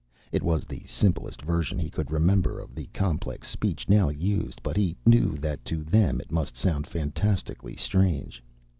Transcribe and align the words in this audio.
It 0.31 0.41
was 0.41 0.65
the 0.65 0.81
simplest 0.87 1.43
version 1.43 1.77
he 1.77 1.91
could 1.91 2.09
remember 2.09 2.59
of 2.59 2.73
the 2.73 2.87
complex 2.87 3.47
speech 3.49 3.87
now 3.87 4.09
used, 4.09 4.63
but 4.63 4.75
he 4.75 4.95
knew 5.05 5.37
that 5.37 5.63
to 5.65 5.83
them 5.83 6.19
it 6.19 6.31
must 6.31 6.57
sound 6.57 6.87
fantastically 6.87 7.75
strange. 7.75 8.41